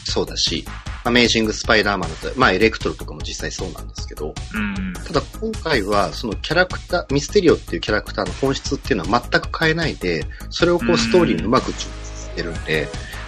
[0.06, 0.66] そうだし、
[1.04, 4.94] アメージング・スパイダーマンだと、まあエレクトロとかも実際そうなんですけど、うん。
[4.94, 12.88] ただ今回はそのキャラクター、ミステリオっていうキャラクターの本質っていうのは全く変えないで、それをこうんうストーリーにうまく準備させてるんで、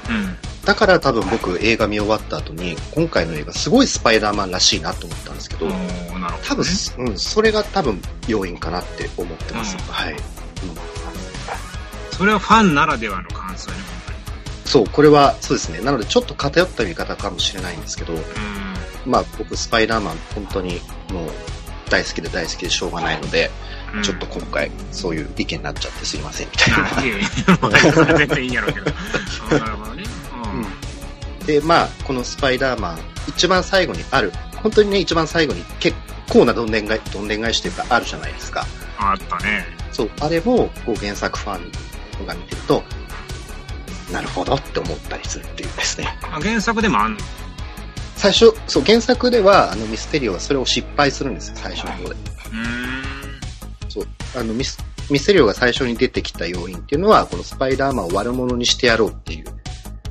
[0.09, 0.37] うん。
[0.65, 6.65] だから多分僕映画見終わった後に、今回の映画すごいスパイダーマンらしいなと思ったんですけど、おーなるほど、多分、
[6.99, 9.75] うん、それが多分要因かなって思ってます。
[9.75, 10.15] うんはい。
[12.11, 13.77] それはファンならではの感想ね、
[14.73, 15.81] そう、これはそうですね。
[15.81, 18.23] なのでちょっと偏った見方かもしれないんですけど、本
[19.05, 20.81] まあ僕スパイダーマン本当に
[21.11, 21.29] もう
[21.91, 23.51] 大好きで大好きでしょうがないので、
[23.91, 24.03] 当に。
[24.03, 27.03] ちょっと今回そういう意見になっちゃってすいませんみたいな。
[27.05, 27.27] いやいや、
[27.61, 28.91] まあそれは絶対いやろうけど。
[29.51, 30.03] あなるほどね。
[31.39, 31.45] うん。
[31.45, 34.33] で、まあこのスパイダーマン一番最後にある、
[34.63, 35.95] 本当にね一番最後に結
[36.27, 38.65] 構などんでん返どんでん返しというかあるじゃないですか。
[38.97, 39.67] あったね。
[39.91, 42.83] そう、あれもこう原作ファンが見てると、
[44.13, 46.07] なるほどって思ったりするっていうですね。
[46.21, 47.19] あ原作でもあんの？
[48.15, 52.11] 最初、そう、原作ではあのミステリオはそれを失敗するんですよ、最初の方で。
[52.11, 53.89] うーん。
[53.89, 54.07] そう。
[54.37, 54.77] あのミス、
[55.09, 59.45] ミステリオが最初に出てきた要因っていうのは、このスパイダーマンを悪者にしてやろうっていう。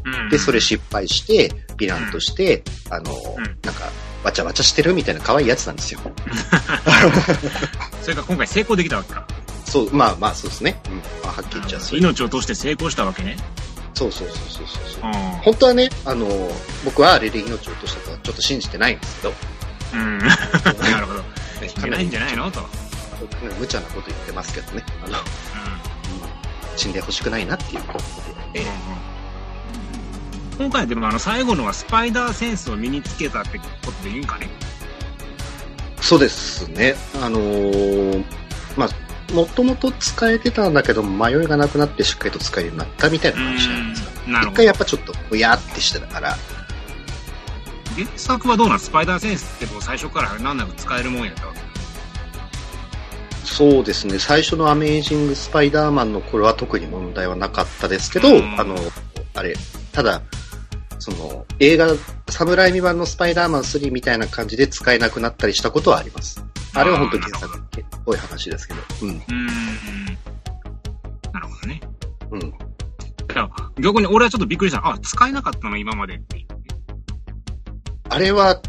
[0.05, 3.85] うんで、それ失敗して、ヴィランとして、あの、うんなんか、
[4.25, 6.01] わちゃわちゃしてるみたいな可愛いやつなんですよ。
[8.03, 9.27] それが今回成功できたわけか。
[9.65, 10.81] そう、まあまあそうですね。
[10.91, 10.97] うん。
[10.99, 13.37] まあ、はっきり言っちゃう命を通して成功したわけね。
[13.95, 15.11] そうそうそうそうそうそう。
[15.11, 16.27] う本当はね、あの、
[16.85, 19.35] 僕はあれで命を落としたとはちょっと信じてないんですけど、
[19.99, 20.01] ん。
[20.01, 20.19] うん。
[20.25, 21.21] なるほど。
[21.21, 21.25] い
[21.83, 22.51] けないんじゃないの？
[22.51, 22.61] と。
[23.59, 24.85] 無茶なこと言ってますけどね。
[25.05, 25.25] あの、うん、
[26.77, 27.99] 死んでほしくないなっていうこと
[28.53, 28.61] で。
[28.61, 28.67] え
[30.59, 34.49] 今回でもあの最後のはスパイダーセンスを身につけたってことでいいんかね？
[36.01, 36.95] そうですね。
[37.23, 38.25] あのー、
[38.77, 38.89] まあ、
[39.33, 44.11] もともと使えてたんだけど、迷いがなくなってしっかりと使えるようになったみたいな話なんですか。
[44.43, 46.37] 一回やっぱちょっと、うやってしてたから。
[47.95, 51.61] 原作はどうなんスパイダーセンスってもう最初から何なく使えるもんやったわけ
[53.45, 54.19] そうですね。
[54.19, 58.77] 最初のアメージング・スパイダーマンの頃は特に問題はなかったですけど、あの、
[59.35, 59.55] あれ、
[59.93, 60.23] ただ、
[60.99, 61.89] その、映画、
[62.31, 66.45] サムライミ版のスパイダーマン3みたいな感じで使えなくなったりしたことはあります。
[66.75, 67.63] あれは本当に原作っ
[68.05, 68.81] ぽい話ですけど。
[69.03, 69.09] うん。
[69.09, 69.47] うん。
[71.33, 71.81] なるほどね。
[72.31, 72.53] うん。
[73.81, 74.87] 逆に俺はちょっとびっくりした。
[74.87, 76.47] あ、使えなかったの今までって
[78.09, 78.61] あれは、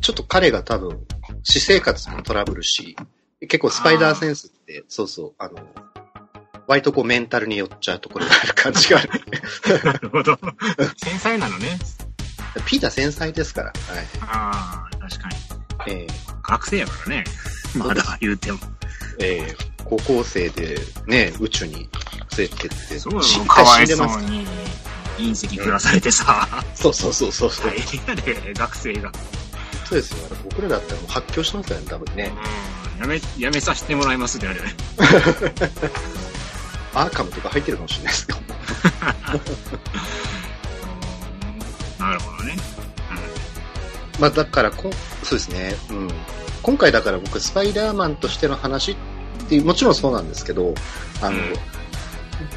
[0.00, 1.06] ちょっと彼が多分、
[1.42, 2.96] 私生活もトラブルし、
[3.40, 5.56] 結構スパイダーセンスって、そうそう、あの、
[6.68, 9.10] 割とこうメンタルに寄っちゃうところがある感じがある。
[9.84, 10.38] なるほど。
[10.96, 11.78] 繊細なのね。
[12.66, 13.72] ピーター繊細ですから。
[13.72, 14.06] はい。
[14.20, 15.51] ああ、確かに。
[15.86, 17.24] ええー、学生やからね。
[17.74, 18.58] まだ言うても。
[19.18, 21.88] ええー、高校生でね、宇宙に連
[22.38, 24.46] れてって、そうかわいそうに
[25.18, 26.48] 隕石降らされてさ。
[26.74, 27.50] そうそうそうそう。
[27.70, 29.12] 大変やで、学生が。
[29.84, 30.36] そうですよ。
[30.44, 32.32] 僕らだったらもう発狂しますよね、多分ね。
[32.96, 33.00] うん。
[33.00, 34.60] やめ、やめさせてもらいますってあれ。
[36.94, 38.40] アーカムとか入ってるかもしれないですけど。
[42.04, 42.56] なるほどね。
[44.16, 44.90] うん、まあだからこ、
[45.22, 45.74] そうですね。
[45.90, 46.10] うん。
[46.62, 48.96] 今回だから僕、スパイダーマンとしての話っ
[49.48, 50.74] てもちろんそうなんですけど、
[51.20, 51.40] あの、うん、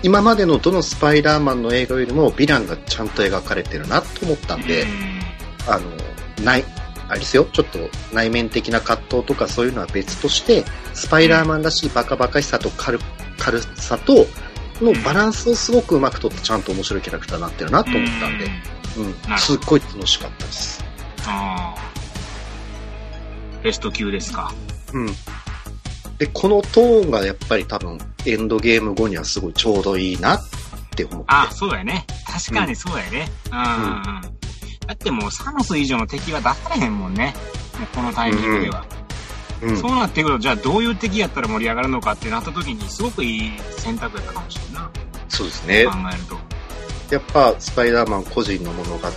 [0.03, 4.89] 今までのどのスパイダーマンの映画よりもヴィランがちゃんと描かれてるなと思ったんで、うん、
[5.67, 5.85] あの、
[6.43, 6.65] ない、
[7.07, 7.79] あれですよ、ちょっと
[8.13, 10.63] 内面的な葛藤とかそういうのは別として、
[10.93, 12.99] スパイダーマンらしいバカバカしさと軽
[13.37, 14.27] 軽さと、
[14.81, 18.45] のバランスをすごくうまくとってちゃんと面白いキャラクターになってるなと思ったんで、
[18.97, 20.84] うん、すっごい楽しかったです。
[21.27, 21.95] ああ。
[23.63, 24.53] ベスト級ですか。
[24.93, 25.07] うん。
[26.17, 30.39] で、このトーンがやっぱり多分、エンドゲーム後にはすごいちょうどいいなっ
[30.95, 31.25] て思って。
[31.27, 32.05] あ、そうだよね。
[32.25, 33.29] 確かにそうやね。
[33.51, 33.57] うん。
[33.57, 34.21] うん、
[34.87, 37.33] だってもうサノス以上の敵は出されへんもんね。
[37.79, 38.85] もうこのタイミングでは。
[38.89, 44.89] うんうん、そうなってくると、じゃあどういう敵やったら盛り上がるのかってなった時に、すごくいい選択やったかもしれんな
[45.29, 45.85] そうですね。
[45.85, 46.37] 考えると。
[47.15, 49.07] やっぱ、スパイダーマン個人の物語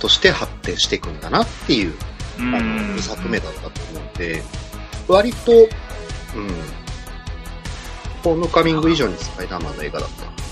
[0.00, 1.94] として発展していくんだなっていう、
[2.38, 4.42] あの、2作目だったと思うんで、
[5.06, 5.68] 割と、うん、
[8.22, 10.42] ホームカミング以上にスパイダーマンの映画だったんで。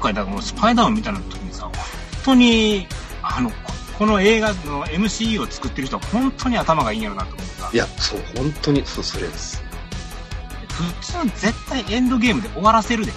[0.00, 1.72] 今回、だからスパイダーマンみたいな時にさ、本
[2.24, 2.86] 当に、
[3.22, 3.50] あの、
[3.98, 7.70] この映画の MCU を作ってる人は本当に頭がいいんやろなと思った。
[7.72, 9.62] いや、そう、本当に、そう、それです。
[10.68, 13.12] 普通絶対エンドゲームで終わらせるで。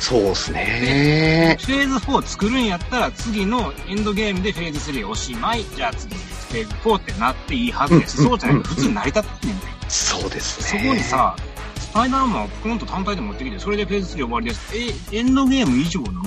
[0.00, 5.64] そうっすねフェーズ4作るんやったら次のエンドゲームでフェーズ3おしまい。
[5.76, 8.24] じゃあ次フェーズ4ってなっていいはずです。
[8.24, 10.80] そうじゃないと普通成り立ってんねんそうですね。
[10.80, 11.36] そこにさ、
[11.76, 14.76] スパイダーマンをポンと単体で持ってきて、それでフェーズ3終わりです。
[15.12, 16.22] え、エンドゲーム以上の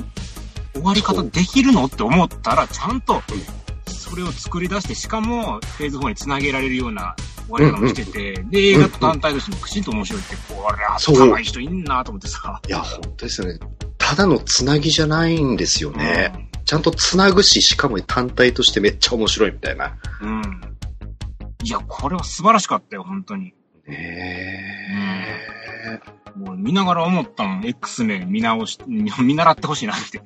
[0.73, 3.21] 終わり方できるのって思ったら、ちゃんと
[3.87, 7.15] それを作り出して、しかもフェーズ4につなげられるような
[7.47, 12.61] 終わり方もしてて、うんうん、で、映画と単体としてもきちんと面白いって、これ、頭いい人いんなと思ってさ。
[12.67, 13.59] いや、本当ですよね。
[13.97, 16.33] ただのつなぎじゃないんですよね。
[16.35, 19.95] うん、ちゃんとつなぐし、しかも単体としてめっちゃ面白いみたいな。
[20.21, 20.61] うん。
[21.63, 23.53] いや、これは素晴らしかったよ、本当に。
[23.87, 24.77] ね
[25.87, 25.99] え、
[26.37, 26.45] うん。
[26.45, 30.21] もう見ながら思ったもん、X 名見直し、見習ってほしいなって。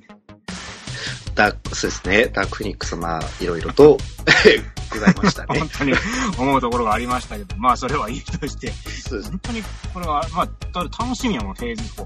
[1.38, 3.97] ダーク、そうですね、ダークフィニックスまあ、いろいろと
[4.91, 5.60] ございましたね。
[5.60, 5.93] 本当に
[6.38, 8.73] 思うところがありましたけど、まあ、それはいいとして、
[9.08, 11.95] そうです、本当に、これは、まあ、楽しみやもん、フェーズ4。
[11.95, 12.06] そう、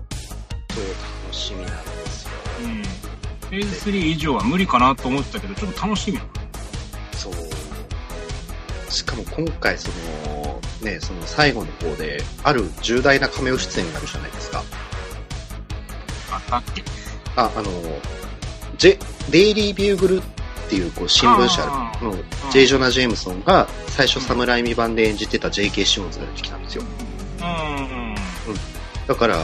[1.23, 2.29] 楽しみなんですよ。
[2.63, 2.83] うん。
[2.83, 6.23] フェーズ3以上は無理かなと思ってたけど、ちょっと楽しみや
[7.13, 7.33] そう。
[8.91, 9.87] しかも今回、そ
[10.27, 14.61] の、ね、その最後の方で、ある重大なカメオ出演になるじゃないですか。
[16.31, 16.83] あったっけ？
[17.37, 17.71] あ、あの、
[18.89, 18.97] デ
[19.49, 20.21] イリー・ビューグルっ
[20.69, 21.65] ていうこう新聞社
[22.01, 22.13] の
[22.51, 25.85] ジェイ・ジョナ・ジェームソンが最初サムライミ版で演じてた J.K.
[25.85, 26.83] シモンズが出てきたんですよ。
[27.39, 27.45] うん。
[27.45, 28.15] うん。
[29.07, 29.35] だから、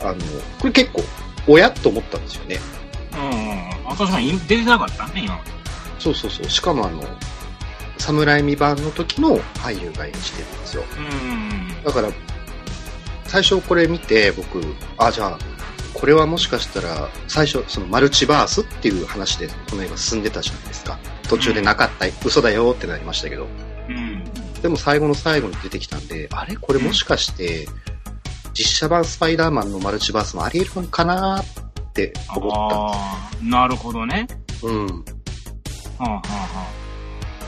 [0.00, 0.14] あの、
[0.58, 1.02] これ結構、
[1.46, 2.58] おやと思ったんですよね。
[3.12, 3.96] うん。
[3.96, 5.38] 確かに出てなかったね、今
[5.98, 6.48] そうそうそう。
[6.48, 7.02] しかもあの、
[7.98, 10.84] サムライミ版の時の俳優が演じてるんですよ。
[10.96, 11.84] うん。
[11.84, 12.10] だから、
[13.26, 14.60] 最初これ見て僕、
[14.96, 15.38] あ、じゃあ、
[15.92, 20.98] これはもしかしたら、最初、そのマルチバースっていう話でこの映画進んでたじゃないですか。
[21.28, 23.46] 途中でなかった、うん、嘘だよってなりましたけど。
[23.88, 24.24] うん。
[24.62, 26.56] でも最後の最後に出てきたんで、あれ？
[26.56, 27.66] これもしかして、
[28.52, 33.44] 実写版スパイダーマンのマルチバースもあり得るのかなって思ったんです。
[33.44, 34.26] なるほどね。
[34.62, 34.86] うん。
[34.86, 34.94] は
[35.98, 36.22] あ、はあは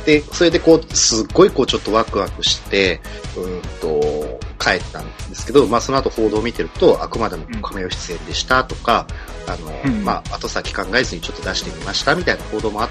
[0.02, 3.00] あ、で、それでこう、すっごいこうちょっとワクワクして、
[3.37, 9.07] うんと、帰ったんですけど、まあその後報道を見てると、あくまでも亀吉出演でしたとか、
[9.46, 12.88] うん、あの、うん、まあ後先考えずにちょっと出してみましたみたいな報道もあっ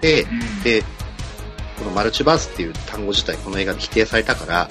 [0.00, 0.82] て、うん、で、
[1.78, 4.68] このマルチバースっていう単語自体この映画で否定されたから、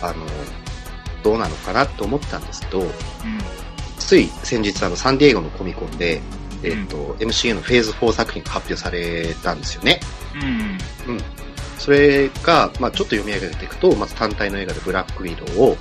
[0.00, 0.26] あの、
[1.22, 2.88] どうなのかなと思ったんですけど、うん、
[3.98, 6.22] つい先日あのサンディエゴのコミコンで、
[6.62, 10.00] えっ、ー、と、うん、MCU のフェーズ4作品が発表されたんですよね。
[11.06, 11.18] うん。
[11.88, 11.96] うん。
[11.96, 15.76] それが、まあちょっと読み上げていくと、まず単体の映画でブラックウィドウを、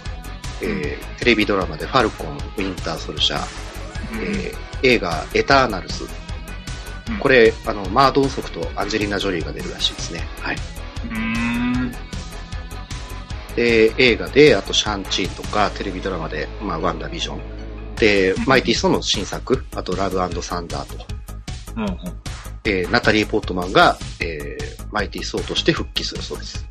[0.62, 3.42] えー、テレビドラマでファルコン、ウィンターソルジャー、
[4.14, 6.08] うん、えー、映画エターナルズ、
[7.20, 10.28] これ、あの、マー・ドンソクとアンジェリーナ・ジョリーが出るらしいですね。
[10.42, 10.58] はい。
[13.56, 17.40] で、映画で、あと、シャンチーとか、テレビドラマで、まあ、ワンダービジョン。
[17.96, 21.06] で、マイティストの新作、あと、ラブサンダーと。
[21.78, 21.98] うんうん、
[22.68, 26.68] えー、ナタリー・ポットマンが、えー、マイティソーとして復帰するそうです。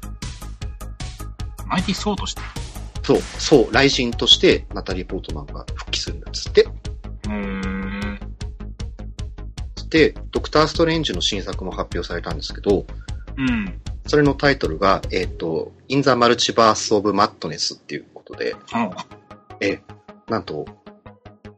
[1.66, 2.42] マイティソーとして？
[3.02, 6.68] そう、そう、雷神としてナタリー・ポートマンが復帰するんだっつって。
[7.26, 8.20] うん。
[9.88, 12.84] で、ドクター・ストレンジの新作も発表されたんですけど、
[13.38, 13.80] うん。
[14.06, 18.90] それのタイトルが、えっ、ー、と、In the Multiverse of Madness っていうことで、うん、
[19.60, 19.80] え、
[20.28, 20.66] なんと、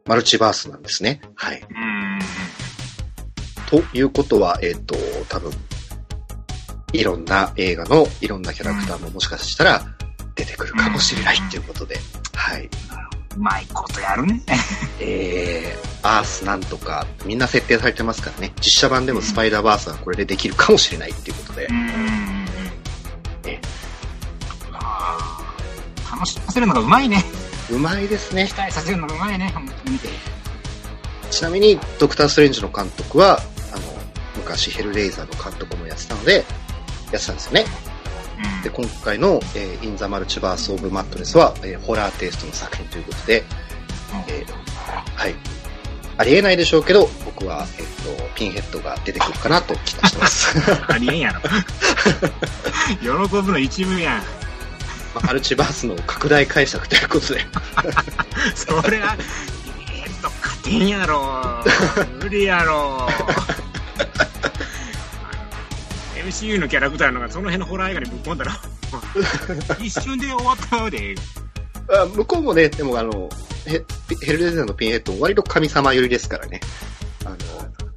[0.07, 1.21] マルチバースなんですね。
[1.35, 1.63] はい。
[3.69, 4.97] ということは、えっ、ー、と、
[5.29, 5.53] 多分、
[6.93, 9.83] いろんな映画のいろんなキャラクターももしかしたら
[10.35, 11.99] 出てくるかもしれないっていうことで、
[12.35, 12.65] はい。
[13.37, 14.43] うまいことやるね。
[15.01, 18.53] えー、アースなんとか、みんな設定されてますからね。
[18.61, 21.67] 実写版でもスパイダーバースはこれでできるかもしれないっていうことで。
[21.67, 22.47] うん。
[23.45, 23.61] え
[26.11, 27.23] 楽しませるのがうまいね。
[27.71, 28.47] うまいですね。
[28.47, 29.55] 期待させるのがうまいね、
[29.85, 30.09] 見て。
[31.31, 33.41] ちなみに、ドクター・ストレンジの監督は、
[34.39, 36.35] 昔ヘルレイザーの監督もやってたので、
[37.13, 37.65] やってたんですよね。
[38.57, 44.53] うん、で、今回の、えー、イン・ザ・マルチバース・オブ・マッドネスは、えー、ホラーテイストの作品ということで、うん、えー、
[45.17, 45.35] はい。
[46.19, 50.53] ありえないでしょうけど、僕は、えっ、ー、と、ピンヘッドが出てくるかなと期待してます。
[50.93, 51.41] ありえんやろ。
[53.01, 54.23] 喜ぶの一部やん。
[55.23, 57.47] マルチバースの拡大解釈ということで。
[58.55, 59.17] それは、
[59.93, 61.65] えっと、勝てんやろ。
[62.21, 63.09] 無理やろ。
[66.29, 68.53] MCU のキャラクターのがその辺のホラー映画にぶっ込んだら
[69.81, 71.15] 一瞬で終わったよで。
[71.91, 73.31] あ向こうもね、でもあの、
[73.65, 73.83] ヘ
[74.21, 76.61] ヘルレゼンのピンヘッドも割と神様寄りですからね。
[77.25, 77.37] あの、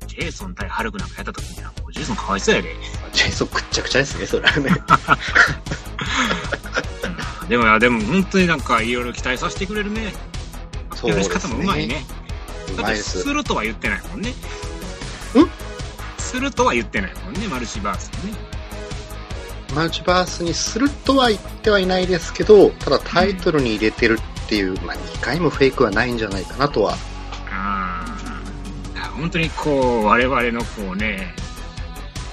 [0.07, 2.73] ジェイソン対ハルクなんかやった時には、もうジェイソンかわいそうやで。
[3.11, 4.71] ジェイソンくっちゃくちゃですね、それはね。
[7.49, 10.13] でも、でも本当になんかいろいろ期待させてくれるね。
[10.95, 11.35] そうですね。
[11.35, 12.05] 方もうまいね。
[12.77, 13.23] うまいです。
[13.23, 14.33] するとは言ってないもんね。
[16.31, 18.37] んするとは言ってないもんね、マルチバースにね。
[19.75, 26.93] マルチバースにするとは言ってはいないですけど、ただタイトルに入れてるっていう、うん、まあ2回もフェイクはないんじゃないかなとは。
[27.51, 28.05] あ
[28.95, 29.01] あ。
[29.17, 31.35] 本当にこう、我々のこうね、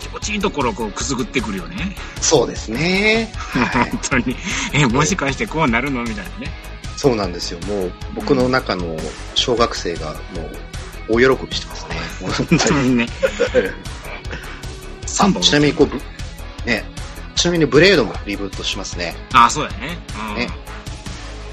[0.00, 1.96] 気持ちいいところをこうくすぐってくるよね。
[2.20, 3.32] そうですね。
[3.74, 4.37] 本当に。
[4.72, 6.52] え、もしかしてこうなるのみたいなね。
[6.96, 7.61] そうなんですよ。
[7.66, 8.96] もう僕の中の
[9.34, 10.50] 小学生がもう
[11.09, 11.97] 大喜びしてますね。
[12.49, 13.07] 本当にね。
[15.07, 15.42] 3本。
[15.42, 16.85] ちなみにこう、ね、
[17.35, 19.14] ちなみにブレードもリブートしますね。
[19.33, 19.99] ああ、そうやね。
[20.37, 20.49] ね。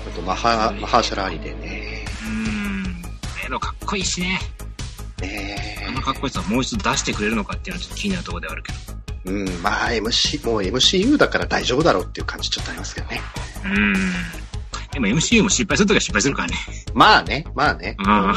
[0.08, 2.06] あとマハ、マハーシャルアリでね。
[2.26, 2.84] うん。
[2.84, 3.10] ブ
[3.42, 4.40] レードかっこいいしね。
[5.22, 8.78] ねあのかっこいいさもう一度出してくれるのかっていうのはちょっと気になるところではあるけど。
[9.26, 13.22] うん、まあ MC、もう MCU だから大丈夫だろうっていう感じちょっとありますけどね。
[13.64, 13.94] うん。
[14.92, 16.56] でも MCU も失敗するときは失敗するからね。
[16.94, 17.96] まあね、まあね。
[18.00, 18.36] うん。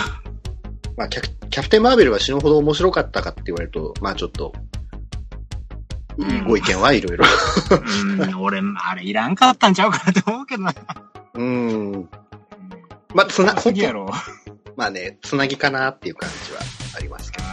[0.98, 4.52] まあキャ、キャプテン・マーベルは死ぬほど面白かったかって言われると、まあちょっと、
[6.18, 7.24] いいご意見はいろいろ。
[8.20, 10.74] うん、俺、あれいらんかったんちゃうかなと思うけどな。
[11.34, 12.08] うん。
[13.14, 14.12] まあ、つな、ほんと、
[14.74, 16.60] まあね、つなぎかなっていう感じは
[16.96, 17.52] ありますけどね。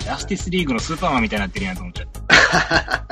[0.00, 3.06] ジャスティスリーグのスーパーマンみたいになってるやんと思っちゃった。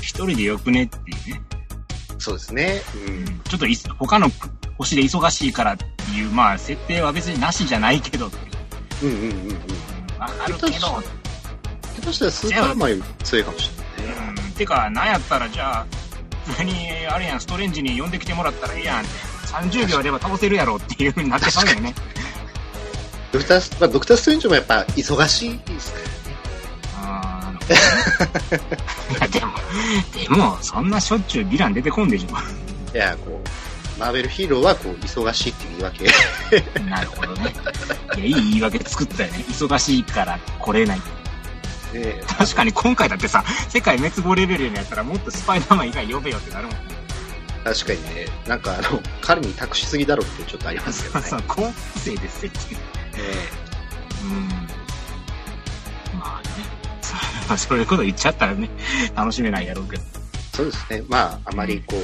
[0.00, 1.42] 一人でよくねっていうね。
[2.16, 2.80] そうですね。
[3.06, 3.40] うん。
[3.40, 4.30] ちょっとい、他の
[4.78, 8.30] 星で忙しいからっていう、まあ、設定は別になしじゃないけど。
[9.02, 10.18] うんうんうんうん。
[10.18, 10.70] わかるけど。
[10.70, 11.02] 下
[12.02, 14.42] 手したらスーパーマンより強いかもしれないね。
[14.46, 14.52] うん。
[14.52, 15.86] てか、なんやったら、じゃあ、
[16.46, 19.08] 普通に、あれやん、ストレンジに呼んできてもらったらええやんって。
[19.48, 21.94] 30秒あれば倒せるやろっていう風になってたんだよね。
[23.32, 26.10] ドクター、まあ、ドクターストレンジもやっぱ忙しいですからね。
[27.00, 27.52] あ
[29.10, 29.52] いや、でも、
[30.12, 32.94] でも、そんなしょっちゅうヴィラン出てこんでしょ。
[32.94, 33.67] いや、こう、
[33.98, 36.80] マーベルヒーローはこう、忙しいっていう言い訳。
[36.88, 37.52] なるほどね。
[38.16, 39.44] いや、いい言い訳作ったよね。
[39.48, 40.98] 忙しいから来れない。
[41.92, 46.76] ね確かに今回だってさ、世界滅亡レベルのやったらもっとスパイダーマン以外呼べよってなるもん。
[47.64, 51.26] 確かにね、なんかあの、彼に託しすぎだろってちょっとありますけどね。
[51.26, 52.56] そう、高校生ですって。
[54.22, 54.48] うん。
[56.18, 56.48] まあね。
[57.48, 58.68] まあそういうこと言っちゃったらね、
[59.16, 60.02] 楽しめないやろうけど。
[60.54, 61.02] そうですね。
[61.08, 61.98] まあ、あまりこう、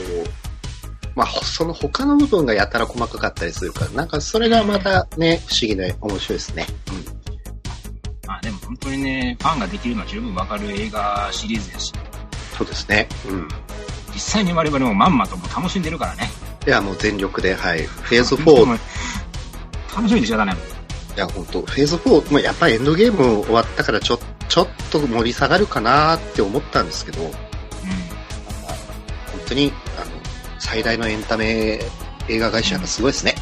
[1.15, 6.67] まあ、ほその他の部分がやたら細かかったりするから、なんかそれがまたね、不思議で面白いですね。
[8.27, 11.93] まあでも本当にね、ファンができるのは十分わかる映画シリーズですし、
[12.57, 13.09] そうですね。
[13.29, 13.49] うん。
[14.13, 16.31] 実際に我々もまんまともう楽しんでるからね。
[16.67, 17.83] いや、もう全力で、はい。
[17.83, 18.79] フェーズで4、も
[19.95, 20.57] 楽しみでしょうがない
[21.17, 27.33] や、本当フェーズ4、まあ、やっぱりエンドゲーム終わったからちょ、ちょっと盛り下がるかなって思ったんですけど、本
[29.47, 30.11] 当に、あの、
[30.65, 31.79] 最大のエンタメ
[32.27, 33.35] 映画会社がすごいですね。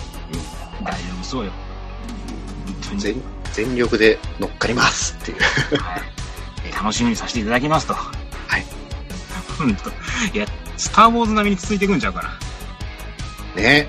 [0.80, 0.84] うん。
[0.84, 1.52] 大丈夫そうよ。
[2.98, 5.38] 全、全力で乗っかりますっていう。
[5.78, 6.02] はい。
[6.72, 7.94] 楽しみにさせていただきますと。
[7.94, 8.10] は
[8.58, 8.64] い。
[10.34, 10.46] いや、
[10.76, 12.22] スター・ウォーズ並みに続いていくんちゃうか
[13.56, 13.62] な。
[13.62, 13.88] ね。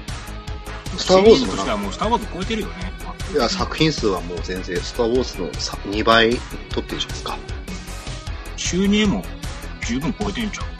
[0.95, 2.93] スター・ウォーズとしてはもうスター・ウォーズ超えてるよね。
[3.33, 6.29] いや、作品数はもう全然、スター・ウォーズのさ2倍
[6.69, 7.37] 取ってるじゃないですか。
[8.57, 9.25] 収入も
[9.87, 10.72] 十分超えてんちゃう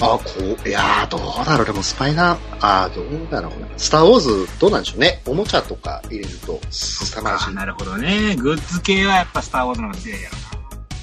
[0.00, 0.22] あ、こ
[0.64, 3.68] う、いやー、どうだろう、でもスパイダー、あーどうだろうな。
[3.78, 5.22] スター・ウォーズ、どうなんでしょうね。
[5.26, 7.54] おもちゃとか入れると、凄まじい。
[7.54, 8.36] なるほどね。
[8.36, 10.36] グッズ系はやっぱスター・ウォーズの方が強いやろ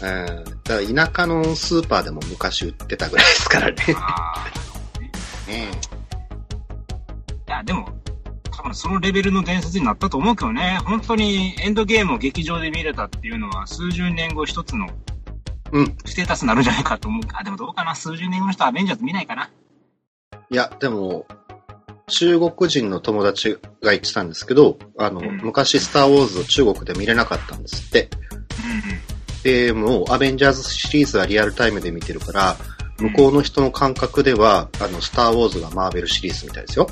[0.04, 0.44] うん。
[0.44, 3.76] だから田舎のスーパーでも昔売ってたぐらいですからね。
[3.94, 4.00] な。
[4.00, 5.72] あーね
[7.48, 7.90] いや、でも、
[8.52, 10.80] 多分そのレベルの伝説になったと思うけどね。
[10.86, 14.88] 本当にエンドゲームを劇場で見れたっていうのは数十年後一つの
[15.74, 15.98] うん。
[16.06, 17.22] ステータスになるんじゃないかと思う。
[17.34, 17.96] あ、でもどうかな。
[17.96, 19.50] 数十年後の人はアベンジャーズ見ないかな。
[20.50, 21.26] いや、でも、
[22.08, 28.10] 中国人の友達が言ってたんですけど、あの、うん昔スター・ウォーズを中国で見れなかったんですって。
[29.44, 32.56] で、もう、アベンジャーズシリーズはリアルタイムで見てるから、
[33.00, 36.88] 向こうの人の感覚では、あの、スター・ウォーズがマーベルシリーズみたいですよ。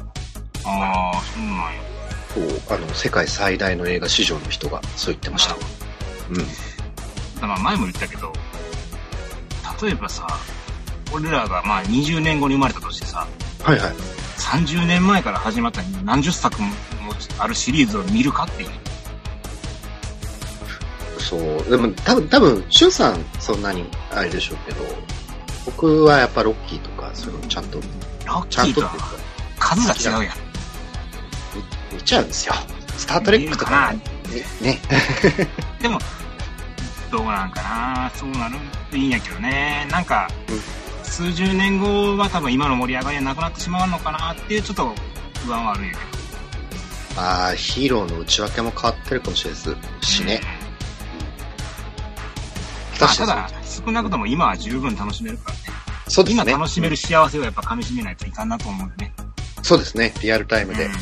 [0.65, 1.81] ああ、そうなんや。
[2.33, 5.55] こう、あの、世界最大の映画市場の人がそう言ってました。
[6.31, 6.70] うん。
[7.41, 8.31] だから前も言ったけど、
[9.81, 10.27] 例えばさ、
[11.11, 13.27] 俺らがまあ20年後に生まれたとしてさ、
[13.63, 13.91] はいはい。
[14.37, 16.69] 30年前から始まった何十作も
[17.39, 18.69] あるシリーズを見るかっていう。
[21.19, 21.69] そう。
[21.69, 24.83] でも、多分、多分、シュンさん、そんなに、あれでしょうけど、
[25.65, 27.79] 僕はやっぱロッキーとか、そういうのちゃんと、
[28.25, 28.97] ロッキーとはか、
[29.59, 30.35] 数が違うやん。
[31.91, 32.53] 見見ちゃうんですよ。
[32.97, 34.01] スタートレックとか、ね。
[34.61, 34.79] ね。
[35.81, 35.99] でも、
[37.11, 38.55] どうなんかなそうなる
[38.89, 39.87] といいんやけどね。
[39.91, 40.81] なんか、うん
[41.11, 44.93] 数十年後は多分今の盛り上がりはなくなってしまうのかなっていうちょっと
[45.45, 45.97] 不安はあるんやけ
[47.15, 47.21] ど。
[47.21, 50.41] ああ、ヒーローの内訳も変わってるかもしれないですしね。
[52.97, 55.61] まあ、確かただ、少なくとも今は十分楽しめるからね。
[56.07, 56.11] に。
[56.13, 56.43] そうですね。
[56.43, 59.13] 今楽しめる幸せをやっぱ噛み締めないといかんなと思うよね。
[59.63, 60.13] そうですね。
[60.21, 60.85] リアルタイムで。
[60.85, 60.91] うん。
[60.91, 60.97] うん。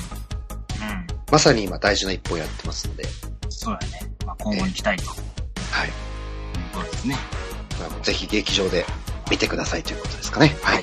[1.32, 3.03] まさに今大事な一本やってますので。
[3.49, 4.12] そうだね。
[4.26, 5.29] まあ、今後に期待という
[5.72, 5.90] はい。
[6.74, 7.18] ことですね。
[7.80, 8.86] まあぜひ劇場で
[9.30, 10.56] 見てくださいということですかね。
[10.62, 10.82] はい。